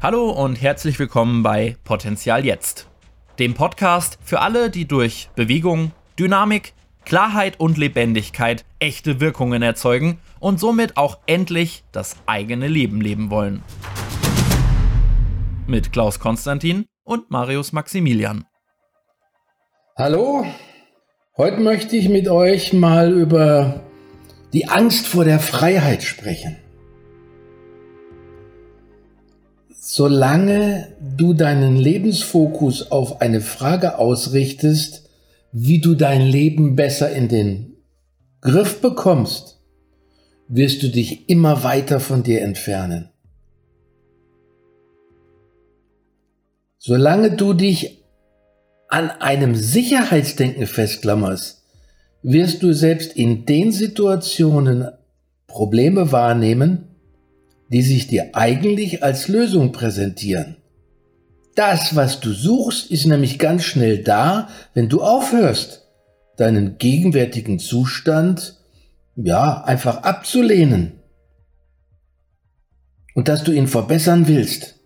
[0.00, 2.86] Hallo und herzlich willkommen bei Potenzial Jetzt,
[3.40, 6.72] dem Podcast für alle, die durch Bewegung, Dynamik,
[7.04, 13.64] Klarheit und Lebendigkeit echte Wirkungen erzeugen und somit auch endlich das eigene Leben leben wollen.
[15.66, 18.44] Mit Klaus Konstantin und Marius Maximilian.
[19.96, 20.46] Hallo,
[21.36, 23.80] heute möchte ich mit euch mal über
[24.52, 26.56] die Angst vor der Freiheit sprechen.
[29.98, 35.10] Solange du deinen Lebensfokus auf eine Frage ausrichtest,
[35.50, 37.78] wie du dein Leben besser in den
[38.40, 39.60] Griff bekommst,
[40.46, 43.08] wirst du dich immer weiter von dir entfernen.
[46.78, 48.04] Solange du dich
[48.86, 51.64] an einem Sicherheitsdenken festklammerst,
[52.22, 54.92] wirst du selbst in den Situationen
[55.48, 56.87] Probleme wahrnehmen,
[57.68, 60.56] die sich dir eigentlich als Lösung präsentieren.
[61.54, 65.88] Das, was du suchst, ist nämlich ganz schnell da, wenn du aufhörst,
[66.36, 68.60] deinen gegenwärtigen Zustand,
[69.16, 70.92] ja, einfach abzulehnen.
[73.14, 74.76] Und dass du ihn verbessern willst.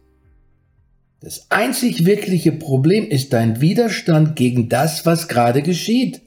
[1.21, 6.23] Das einzig wirkliche Problem ist dein Widerstand gegen das, was gerade geschieht.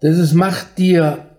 [0.00, 1.30] Das macht dir,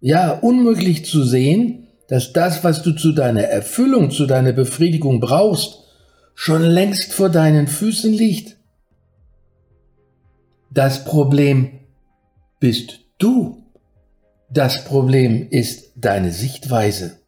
[0.00, 1.83] ja, unmöglich zu sehen,
[2.14, 5.80] dass das, was du zu deiner Erfüllung, zu deiner Befriedigung brauchst,
[6.36, 8.56] schon längst vor deinen Füßen liegt.
[10.70, 11.80] Das Problem
[12.60, 13.64] bist du.
[14.48, 17.18] Das Problem ist deine Sichtweise.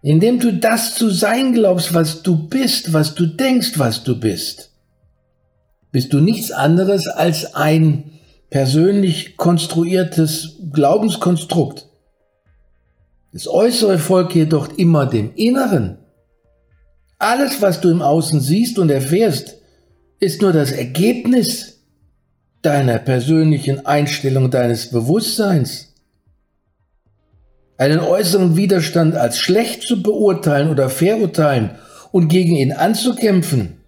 [0.00, 4.70] Indem du das zu sein glaubst, was du bist, was du denkst, was du bist,
[5.90, 8.12] bist du nichts anderes als ein
[8.48, 11.85] persönlich konstruiertes Glaubenskonstrukt.
[13.32, 15.98] Das Äußere folgt jedoch immer dem Inneren.
[17.18, 19.56] Alles, was du im Außen siehst und erfährst,
[20.20, 21.84] ist nur das Ergebnis
[22.62, 25.94] deiner persönlichen Einstellung, deines Bewusstseins.
[27.78, 31.72] Einen äußeren Widerstand als schlecht zu beurteilen oder verurteilen
[32.12, 33.80] und gegen ihn anzukämpfen,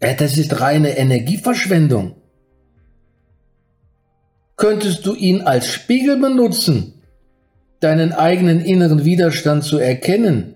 [0.00, 2.18] das ist reine Energieverschwendung
[4.58, 6.97] könntest du ihn als Spiegel benutzen,
[7.80, 10.54] deinen eigenen inneren Widerstand zu erkennen.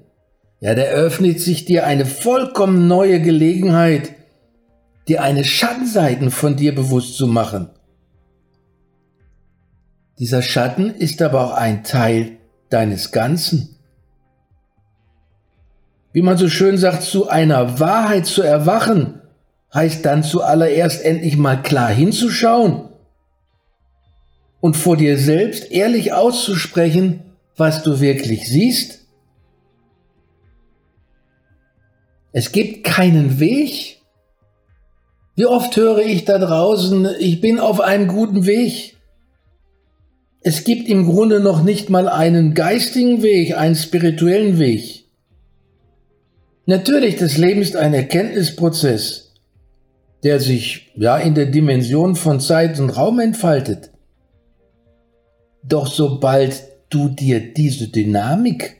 [0.60, 4.12] Ja, da öffnet sich dir eine vollkommen neue Gelegenheit,
[5.08, 7.70] dir eine Schattenseiten von dir bewusst zu machen.
[10.18, 12.38] Dieser Schatten ist aber auch ein Teil
[12.70, 13.76] deines Ganzen.
[16.12, 19.20] Wie man so schön sagt, zu einer Wahrheit zu erwachen,
[19.74, 22.91] heißt dann zuallererst endlich mal klar hinzuschauen
[24.62, 27.20] und vor dir selbst ehrlich auszusprechen,
[27.56, 29.00] was du wirklich siehst?
[32.32, 34.00] Es gibt keinen Weg.
[35.34, 38.96] Wie oft höre ich da draußen, ich bin auf einem guten Weg.
[40.42, 45.06] Es gibt im Grunde noch nicht mal einen geistigen Weg, einen spirituellen Weg.
[46.66, 49.34] Natürlich, das Leben ist ein Erkenntnisprozess,
[50.22, 53.91] der sich ja in der Dimension von Zeit und Raum entfaltet.
[55.62, 58.76] Doch sobald du dir diese Dynamik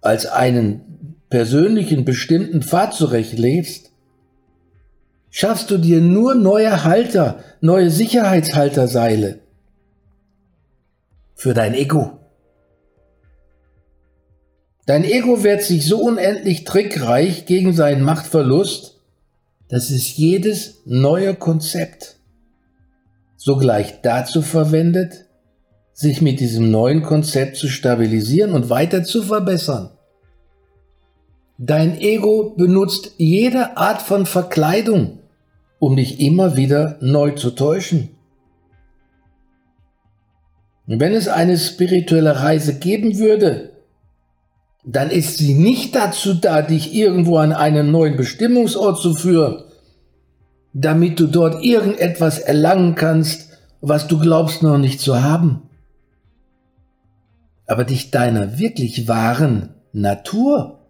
[0.00, 3.90] als einen persönlichen bestimmten Pfad zurechtlegst,
[5.30, 9.40] schaffst du dir nur neue Halter, neue Sicherheitshalterseile
[11.34, 12.18] für dein Ego.
[14.86, 19.00] Dein Ego wehrt sich so unendlich trickreich gegen seinen Machtverlust,
[19.68, 22.16] dass es jedes neue Konzept
[23.36, 25.24] sogleich dazu verwendet,
[25.94, 29.90] sich mit diesem neuen Konzept zu stabilisieren und weiter zu verbessern.
[31.56, 35.20] Dein Ego benutzt jede Art von Verkleidung,
[35.78, 38.10] um dich immer wieder neu zu täuschen.
[40.86, 43.70] wenn es eine spirituelle Reise geben würde,
[44.84, 49.62] dann ist sie nicht dazu da, dich irgendwo an einen neuen Bestimmungsort zu führen,
[50.74, 53.50] damit du dort irgendetwas erlangen kannst,
[53.80, 55.62] was du glaubst noch nicht zu haben
[57.66, 60.80] aber dich deiner wirklich wahren Natur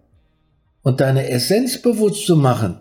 [0.82, 2.80] und deiner Essenz bewusst zu machen,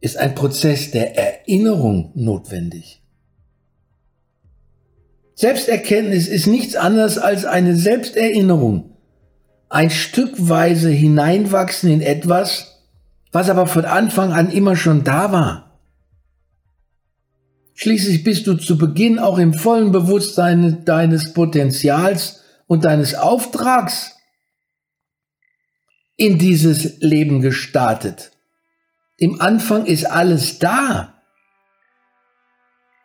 [0.00, 3.02] ist ein Prozess der Erinnerung notwendig.
[5.34, 8.96] Selbsterkenntnis ist nichts anderes als eine Selbsterinnerung,
[9.68, 12.82] ein Stückweise hineinwachsen in etwas,
[13.32, 15.69] was aber von Anfang an immer schon da war.
[17.82, 24.16] Schließlich bist du zu Beginn auch im vollen Bewusstsein deines Potenzials und deines Auftrags
[26.16, 28.32] in dieses Leben gestartet.
[29.16, 31.22] Im Anfang ist alles da.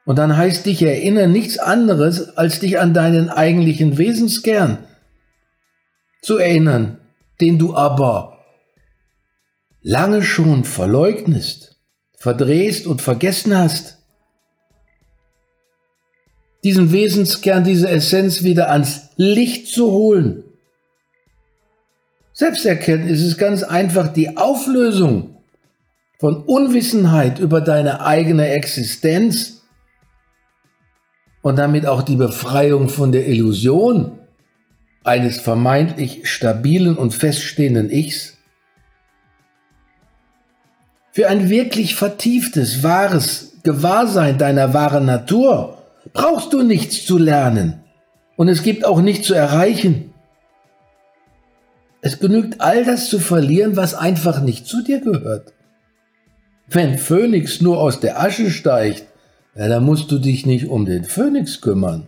[0.03, 4.85] Und dann heißt dich erinnern nichts anderes, als dich an deinen eigentlichen Wesenskern
[6.21, 6.99] zu erinnern,
[7.39, 8.43] den du aber
[9.81, 11.77] lange schon verleugnest,
[12.17, 14.04] verdrehst und vergessen hast.
[16.65, 20.43] Diesen Wesenskern, diese Essenz wieder ans Licht zu holen.
[22.33, 25.37] Selbsterkenntnis ist ganz einfach die Auflösung
[26.17, 29.61] von Unwissenheit über deine eigene Existenz
[31.43, 34.17] und damit auch die Befreiung von der Illusion
[35.03, 38.37] eines vermeintlich stabilen und feststehenden Ichs.
[41.11, 47.83] Für ein wirklich vertieftes, wahres Gewahrsein deiner wahren Natur brauchst du nichts zu lernen
[48.35, 50.13] und es gibt auch nichts zu erreichen.
[52.01, 55.53] Es genügt all das zu verlieren, was einfach nicht zu dir gehört.
[56.67, 59.05] Wenn Phönix nur aus der Asche steigt,
[59.55, 62.07] ja, dann musst du dich nicht um den Phönix kümmern.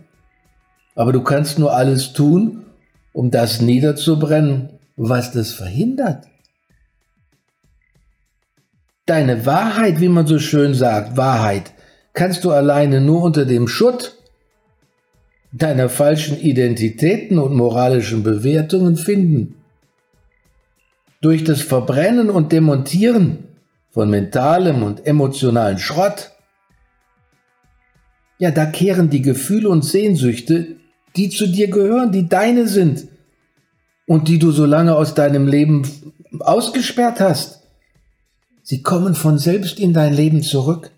[0.94, 2.66] Aber du kannst nur alles tun,
[3.12, 6.26] um das niederzubrennen, was das verhindert.
[9.06, 11.72] Deine Wahrheit, wie man so schön sagt, Wahrheit,
[12.18, 14.16] kannst du alleine nur unter dem Schutt
[15.52, 19.54] deiner falschen Identitäten und moralischen Bewertungen finden.
[21.20, 23.44] Durch das Verbrennen und Demontieren
[23.90, 26.32] von mentalem und emotionalen Schrott
[28.38, 30.76] ja, da kehren die Gefühle und Sehnsüchte,
[31.16, 33.08] die zu dir gehören, die deine sind
[34.06, 35.82] und die du so lange aus deinem Leben
[36.40, 37.62] ausgesperrt hast.
[38.62, 40.92] Sie kommen von selbst in dein Leben zurück.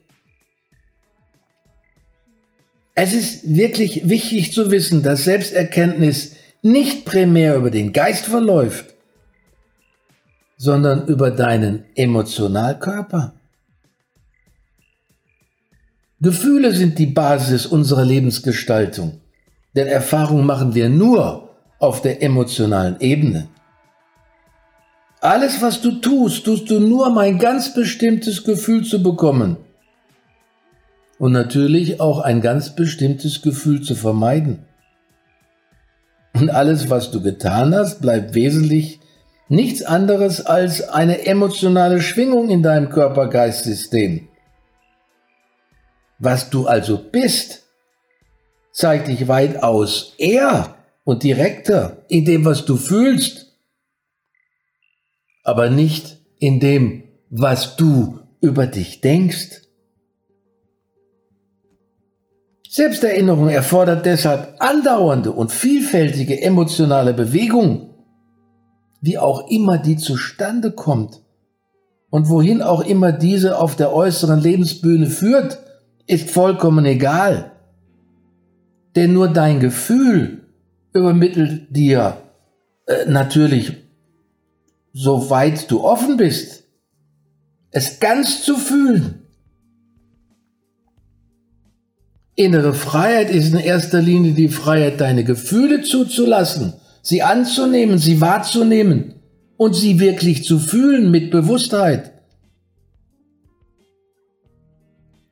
[3.03, 8.95] Es ist wirklich wichtig zu wissen, dass Selbsterkenntnis nicht primär über den Geist verläuft,
[10.59, 13.33] sondern über deinen Emotionalkörper.
[16.21, 19.23] Gefühle sind die Basis unserer Lebensgestaltung,
[19.75, 23.49] denn Erfahrung machen wir nur auf der emotionalen Ebene.
[25.23, 29.57] Alles, was du tust, tust du nur, um ein ganz bestimmtes Gefühl zu bekommen.
[31.21, 34.65] Und natürlich auch ein ganz bestimmtes Gefühl zu vermeiden.
[36.33, 39.01] Und alles, was du getan hast, bleibt wesentlich
[39.47, 44.29] nichts anderes als eine emotionale Schwingung in deinem Körper-Geist-System.
[46.19, 47.65] Was du also bist,
[48.73, 50.75] zeigt dich weitaus eher
[51.05, 53.59] und direkter in dem, was du fühlst,
[55.45, 59.70] aber nicht in dem, was du über dich denkst.
[62.73, 67.97] Selbsterinnerung erfordert deshalb andauernde und vielfältige emotionale Bewegung,
[69.01, 71.21] wie auch immer die zustande kommt
[72.11, 75.59] und wohin auch immer diese auf der äußeren Lebensbühne führt,
[76.07, 77.51] ist vollkommen egal.
[78.95, 80.45] Denn nur dein Gefühl
[80.93, 82.19] übermittelt dir
[82.87, 83.73] äh, natürlich,
[84.93, 86.63] soweit du offen bist,
[87.73, 89.20] es ganz zu fühlen.
[92.41, 99.17] Innere Freiheit ist in erster Linie die Freiheit, deine Gefühle zuzulassen, sie anzunehmen, sie wahrzunehmen
[99.59, 102.13] und sie wirklich zu fühlen mit Bewusstheit.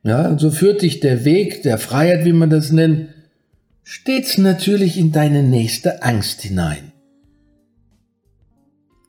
[0.03, 3.09] Ja, und so führt dich der Weg der Freiheit, wie man das nennt,
[3.81, 6.91] stets natürlich in deine nächste Angst hinein.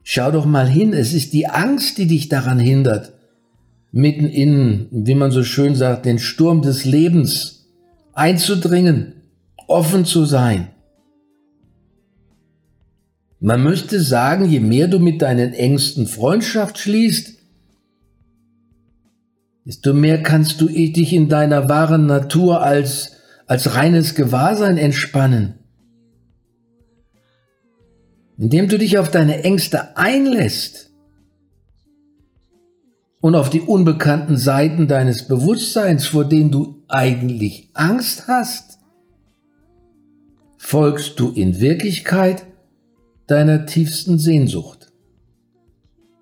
[0.04, 3.12] Schau doch mal hin, es ist die Angst, die dich daran hindert,
[3.92, 7.59] mitten in, wie man so schön sagt, den Sturm des Lebens
[8.12, 9.22] einzudringen,
[9.66, 10.68] offen zu sein.
[13.38, 17.38] Man müsste sagen, je mehr du mit deinen Ängsten Freundschaft schließt,
[19.64, 23.12] desto mehr kannst du dich in deiner wahren Natur als,
[23.46, 25.54] als reines Gewahrsein entspannen.
[28.36, 30.89] Indem du dich auf deine Ängste einlässt
[33.20, 38.78] und auf die unbekannten Seiten deines Bewusstseins, vor denen du eigentlich Angst hast,
[40.56, 42.44] folgst du in Wirklichkeit
[43.26, 44.92] deiner tiefsten Sehnsucht.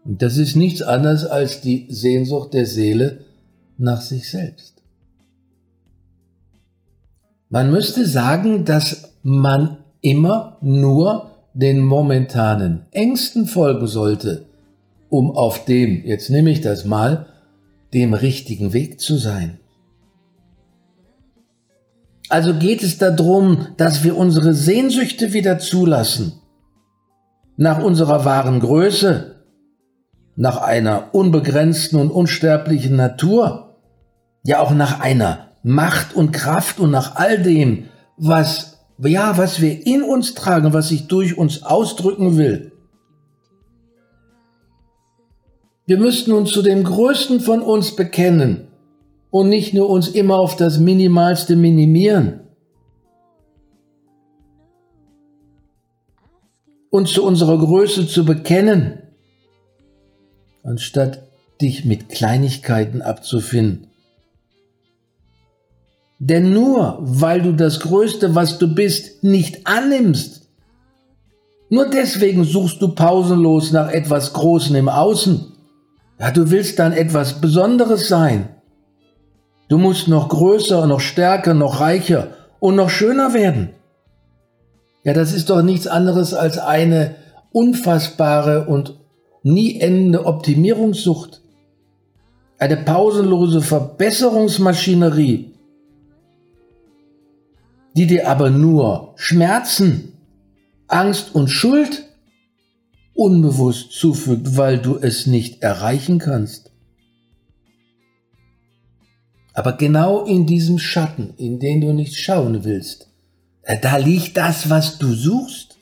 [0.04, 3.24] Und das ist nichts anderes als die Sehnsucht der Seele
[3.76, 4.82] nach sich selbst.
[7.50, 14.47] Man müsste sagen, dass man immer nur den momentanen Ängsten folgen sollte,
[15.08, 17.26] um auf dem, jetzt nehme ich das mal,
[17.94, 19.58] dem richtigen Weg zu sein.
[22.28, 26.34] Also geht es darum, dass wir unsere Sehnsüchte wieder zulassen.
[27.56, 29.36] Nach unserer wahren Größe,
[30.36, 33.76] nach einer unbegrenzten und unsterblichen Natur,
[34.44, 37.86] ja auch nach einer Macht und Kraft und nach all dem,
[38.16, 42.72] was, ja, was wir in uns tragen, was sich durch uns ausdrücken will.
[45.88, 48.68] Wir müssten uns zu dem Größten von uns bekennen
[49.30, 52.40] und nicht nur uns immer auf das Minimalste minimieren.
[56.90, 58.98] Uns zu unserer Größe zu bekennen,
[60.62, 61.22] anstatt
[61.62, 63.86] dich mit Kleinigkeiten abzufinden.
[66.18, 70.50] Denn nur weil du das Größte, was du bist, nicht annimmst,
[71.70, 75.54] nur deswegen suchst du pausenlos nach etwas Großem im Außen.
[76.18, 78.48] Ja, du willst dann etwas Besonderes sein.
[79.68, 83.70] Du musst noch größer, noch stärker, noch reicher und noch schöner werden.
[85.04, 87.14] Ja, das ist doch nichts anderes als eine
[87.52, 88.98] unfassbare und
[89.42, 91.40] nie endende Optimierungssucht.
[92.58, 95.54] Eine pausenlose Verbesserungsmaschinerie,
[97.94, 100.14] die dir aber nur Schmerzen,
[100.88, 102.07] Angst und Schuld
[103.18, 106.70] unbewusst zufügt, weil du es nicht erreichen kannst.
[109.54, 113.08] Aber genau in diesem Schatten, in den du nicht schauen willst,
[113.62, 115.78] äh, da liegt das, was du suchst.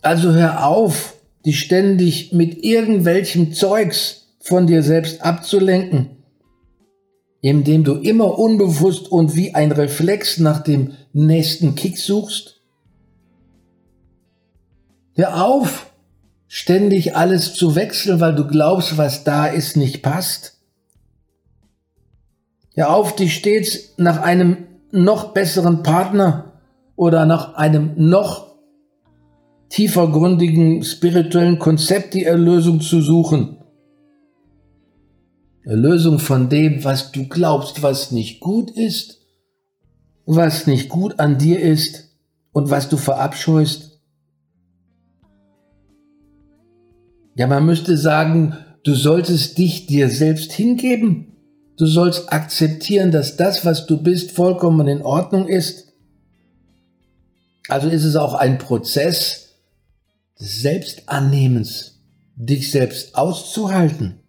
[0.00, 6.24] Also hör auf, dich ständig mit irgendwelchem Zeugs von dir selbst abzulenken,
[7.42, 12.53] indem du immer unbewusst und wie ein Reflex nach dem nächsten Kick suchst.
[15.16, 15.92] Hör auf,
[16.48, 20.58] ständig alles zu wechseln, weil du glaubst, was da ist, nicht passt.
[22.74, 26.52] Ja, auf dich stets nach einem noch besseren Partner
[26.96, 28.54] oder nach einem noch
[29.68, 33.58] tiefergründigen spirituellen Konzept die Erlösung zu suchen.
[35.62, 39.20] Erlösung von dem, was du glaubst, was nicht gut ist,
[40.26, 42.10] was nicht gut an dir ist
[42.52, 43.93] und was du verabscheust.
[47.36, 51.32] Ja, man müsste sagen, du solltest dich dir selbst hingeben.
[51.76, 55.92] Du sollst akzeptieren, dass das, was du bist, vollkommen in Ordnung ist.
[57.68, 59.56] Also ist es auch ein Prozess
[60.38, 62.00] des Selbstannehmens,
[62.36, 64.20] dich selbst auszuhalten.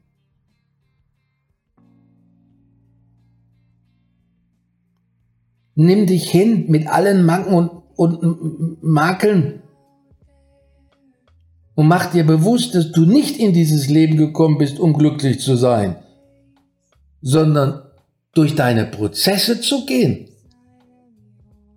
[5.75, 9.61] Nimm dich hin mit allen Manken und, und Makeln
[11.75, 15.57] und mach dir bewusst, dass du nicht in dieses Leben gekommen bist, um glücklich zu
[15.57, 15.97] sein,
[17.21, 17.83] sondern
[18.33, 20.29] durch deine Prozesse zu gehen.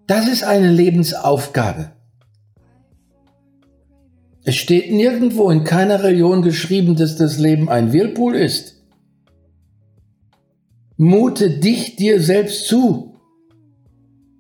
[0.07, 1.93] Das ist eine Lebensaufgabe.
[4.45, 8.77] Es steht nirgendwo in keiner Religion geschrieben, dass das Leben ein Whirlpool ist.
[10.97, 13.15] Mute dich dir selbst zu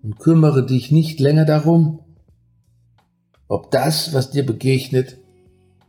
[0.03, 2.01] und kümmere dich nicht länger darum,
[3.49, 5.19] ob das, was dir begegnet,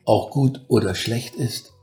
[0.09, 1.73] auch gut oder schlecht ist.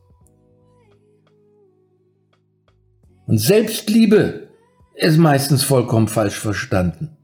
[3.27, 4.49] Und Selbstliebe
[4.95, 7.17] ist meistens vollkommen falsch verstanden.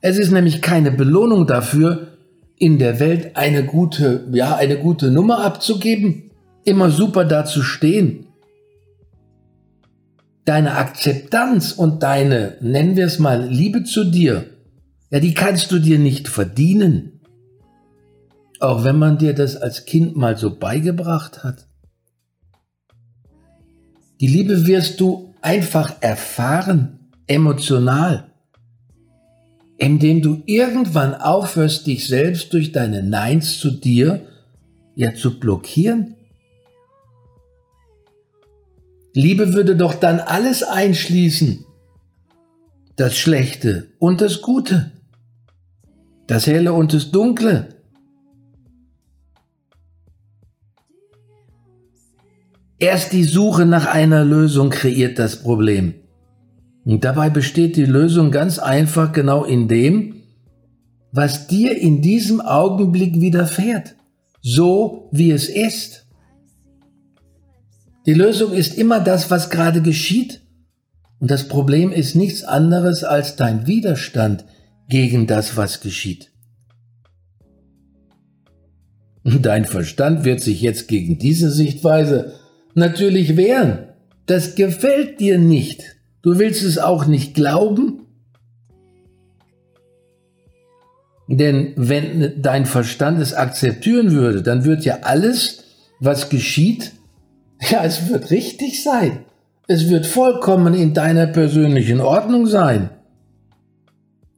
[0.00, 2.18] Es ist nämlich keine Belohnung dafür,
[2.56, 6.30] in der Welt eine gute, ja, eine gute Nummer abzugeben,
[6.64, 8.26] immer super dazustehen.
[10.44, 14.44] Deine Akzeptanz und deine, nennen wir es mal, Liebe zu dir,
[15.10, 17.13] ja, die kannst du dir nicht verdienen.
[18.64, 21.66] Auch wenn man dir das als Kind mal so beigebracht hat.
[24.22, 28.32] Die Liebe wirst du einfach erfahren, emotional,
[29.76, 34.26] indem du irgendwann aufhörst, dich selbst durch deine Neins zu dir
[34.94, 36.14] ja zu blockieren.
[39.12, 41.66] Liebe würde doch dann alles einschließen.
[42.96, 44.92] Das Schlechte und das Gute.
[46.26, 47.73] Das Helle und das Dunkle.
[52.84, 55.94] Erst die Suche nach einer Lösung kreiert das Problem.
[56.84, 60.16] Und dabei besteht die Lösung ganz einfach genau in dem,
[61.10, 63.94] was dir in diesem Augenblick widerfährt,
[64.42, 66.04] so wie es ist.
[68.04, 70.42] Die Lösung ist immer das, was gerade geschieht.
[71.20, 74.44] Und das Problem ist nichts anderes als dein Widerstand
[74.90, 76.32] gegen das, was geschieht.
[79.24, 82.43] Dein Verstand wird sich jetzt gegen diese Sichtweise
[82.74, 83.88] natürlich wehren.
[84.26, 85.96] Das gefällt dir nicht.
[86.22, 88.06] Du willst es auch nicht glauben?
[91.28, 95.64] Denn wenn dein Verstand es akzeptieren würde, dann wird ja alles,
[96.00, 96.92] was geschieht,
[97.70, 99.20] ja, es wird richtig sein.
[99.66, 102.90] Es wird vollkommen in deiner persönlichen Ordnung sein.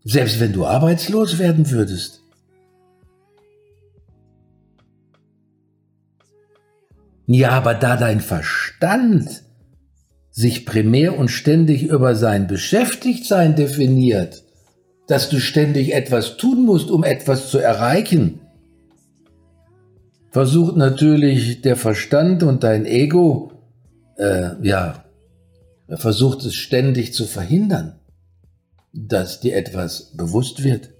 [0.04, 2.22] Selbst wenn du arbeitslos werden würdest.
[7.26, 9.42] Ja, aber da dein Verstand
[10.30, 14.44] sich primär und ständig über sein Beschäftigtsein definiert,
[15.06, 18.40] dass du ständig etwas tun musst, um etwas zu erreichen,
[20.30, 23.52] versucht natürlich der Verstand und dein Ego,
[24.18, 25.04] äh, ja,
[25.88, 27.98] versucht es ständig zu verhindern,
[28.92, 30.90] dass dir etwas bewusst wird.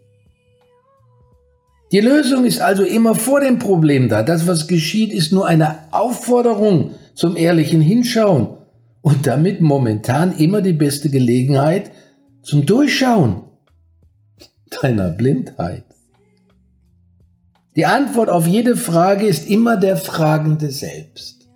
[1.92, 4.22] Die Lösung ist also immer vor dem Problem da.
[4.22, 8.48] Das, was geschieht, ist nur eine Aufforderung zum ehrlichen Hinschauen
[9.02, 11.92] und damit momentan immer die beste Gelegenheit
[12.42, 13.42] zum Durchschauen
[14.82, 15.84] deiner Blindheit.
[17.76, 21.48] Die Antwort auf jede Frage ist immer der Fragende selbst.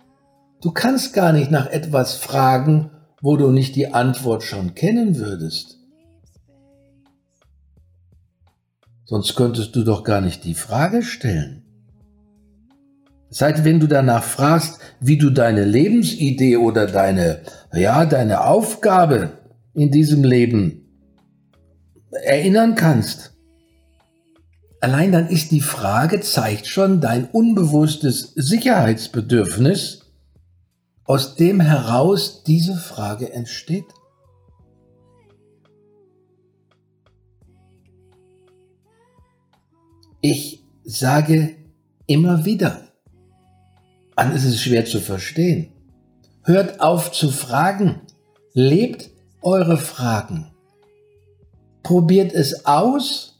[0.61, 5.80] Du kannst gar nicht nach etwas fragen, wo du nicht die Antwort schon kennen würdest.
[9.11, 11.63] Sonst könntest du doch gar nicht die Frage stellen.
[13.29, 17.41] Seit wenn du danach fragst, wie du deine Lebensidee oder deine,
[17.73, 19.33] ja, deine Aufgabe
[19.73, 20.85] in diesem Leben
[22.23, 23.33] erinnern kannst,
[24.79, 30.05] allein dann ist die Frage, zeigt schon dein unbewusstes Sicherheitsbedürfnis,
[31.03, 33.87] aus dem heraus diese Frage entsteht.
[40.21, 41.55] Ich sage
[42.05, 42.81] immer wieder,
[44.15, 45.71] an ist es schwer zu verstehen.
[46.43, 48.01] Hört auf zu fragen.
[48.53, 49.09] Lebt
[49.41, 50.51] eure Fragen.
[51.81, 53.39] Probiert es aus.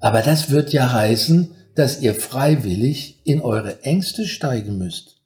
[0.00, 5.20] Aber das wird ja heißen, dass ihr freiwillig in eure Ängste steigen müsst.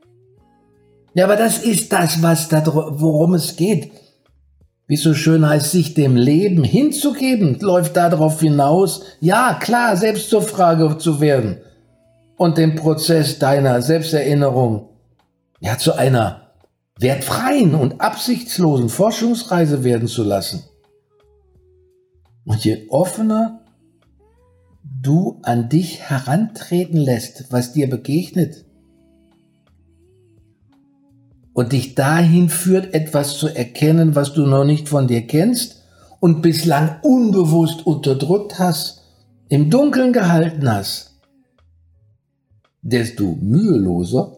[1.14, 3.92] Ja, aber das ist das, was da, worum es geht
[4.88, 10.42] wie so schön heißt, sich dem Leben hinzugeben, läuft darauf hinaus, ja klar, selbst zur
[10.42, 11.58] Frage zu werden
[12.38, 14.88] und den Prozess deiner Selbsterinnerung
[15.60, 16.52] ja zu einer
[16.98, 20.64] wertfreien und absichtslosen Forschungsreise werden zu lassen.
[22.46, 23.60] Und je offener
[24.82, 28.64] du an dich herantreten lässt, was dir begegnet,
[31.58, 35.82] und dich dahin führt, etwas zu erkennen, was du noch nicht von dir kennst
[36.20, 39.02] und bislang unbewusst unterdrückt hast,
[39.48, 41.16] im Dunkeln gehalten hast,
[42.80, 44.36] desto müheloser,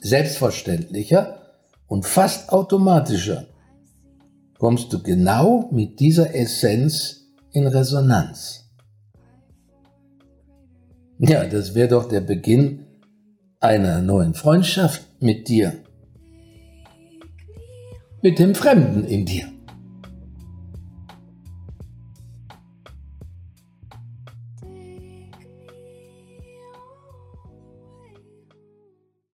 [0.00, 1.42] selbstverständlicher
[1.88, 3.44] und fast automatischer
[4.58, 8.70] kommst du genau mit dieser Essenz in Resonanz.
[11.18, 12.86] Ja, das wäre doch der Beginn
[13.60, 15.82] einer neuen Freundschaft mit dir
[18.28, 19.57] mit dem Fremden in dir.